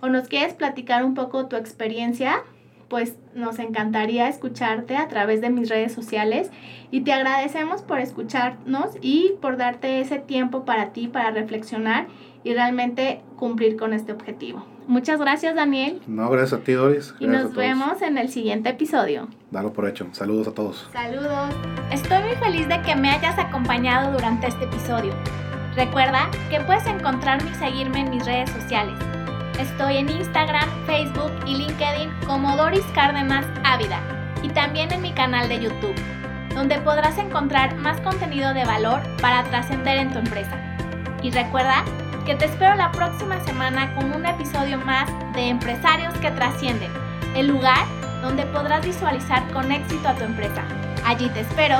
o 0.00 0.08
nos 0.08 0.28
quieres 0.28 0.54
platicar 0.54 1.04
un 1.04 1.14
poco 1.14 1.46
tu 1.46 1.56
experiencia, 1.56 2.42
pues 2.88 3.16
nos 3.34 3.58
encantaría 3.58 4.28
escucharte 4.28 4.96
a 4.96 5.08
través 5.08 5.40
de 5.40 5.50
mis 5.50 5.68
redes 5.68 5.92
sociales 5.92 6.50
y 6.90 7.00
te 7.00 7.12
agradecemos 7.12 7.82
por 7.82 7.98
escucharnos 7.98 8.90
y 9.00 9.32
por 9.40 9.56
darte 9.56 10.00
ese 10.00 10.18
tiempo 10.18 10.64
para 10.64 10.92
ti, 10.92 11.08
para 11.08 11.32
reflexionar 11.32 12.06
y 12.44 12.54
realmente 12.54 13.22
cumplir 13.36 13.76
con 13.76 13.92
este 13.92 14.12
objetivo. 14.12 14.75
Muchas 14.86 15.20
gracias, 15.20 15.54
Daniel. 15.54 16.00
No, 16.06 16.30
gracias 16.30 16.60
a 16.60 16.64
ti, 16.64 16.72
Doris. 16.72 17.14
y 17.18 17.26
nos 17.26 17.54
vemos 17.54 18.02
en 18.02 18.18
el 18.18 18.28
siguiente 18.28 18.70
episodio. 18.70 19.28
Dalo 19.50 19.72
por 19.72 19.88
hecho. 19.88 20.06
Saludos 20.12 20.48
a 20.48 20.52
todos. 20.52 20.88
Saludos. 20.92 21.54
Estoy 21.90 22.22
muy 22.22 22.36
feliz 22.36 22.68
de 22.68 22.80
que 22.82 22.94
me 22.94 23.10
hayas 23.10 23.38
acompañado 23.38 24.12
durante 24.12 24.46
este 24.46 24.64
episodio. 24.64 25.12
Recuerda 25.74 26.30
que 26.50 26.60
puedes 26.60 26.86
encontrarme 26.86 27.50
y 27.50 27.54
seguirme 27.54 28.00
en 28.00 28.10
mis 28.10 28.24
redes 28.24 28.50
sociales 28.50 28.94
Estoy 29.58 29.96
en 29.96 30.10
Instagram, 30.10 30.68
Facebook 30.84 31.32
y 31.46 31.56
LinkedIn 31.56 32.10
como 32.26 32.54
Doris 32.56 32.84
Cárdenas 32.94 33.46
Ávida 33.64 34.00
y 34.42 34.50
también 34.50 34.92
en 34.92 35.00
mi 35.00 35.12
canal 35.12 35.48
de 35.48 35.58
YouTube, 35.58 35.94
donde 36.54 36.78
podrás 36.80 37.16
encontrar 37.16 37.74
más 37.76 37.98
contenido 38.02 38.52
de 38.52 38.66
valor 38.66 39.00
para 39.22 39.44
trascender 39.44 39.96
en 39.96 40.12
tu 40.12 40.18
empresa. 40.18 40.58
Y 41.22 41.30
recuerda 41.30 41.84
que 42.26 42.34
te 42.34 42.46
espero 42.46 42.74
la 42.74 42.90
próxima 42.90 43.38
semana 43.44 43.94
con 43.94 44.12
un 44.12 44.26
episodio 44.26 44.78
más 44.78 45.08
de 45.32 45.48
Empresarios 45.48 46.12
que 46.14 46.32
Trascienden, 46.32 46.90
el 47.36 47.46
lugar 47.46 47.86
donde 48.20 48.44
podrás 48.46 48.84
visualizar 48.84 49.48
con 49.52 49.70
éxito 49.70 50.08
a 50.08 50.14
tu 50.14 50.24
empresa. 50.24 50.64
Allí 51.04 51.28
te 51.28 51.40
espero. 51.40 51.78